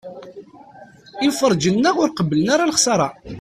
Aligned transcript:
Imferrǧen-nneɣ 1.25 1.95
ur 2.03 2.09
qebblen 2.11 2.47
ara 2.53 2.69
lexṣara. 2.69 3.07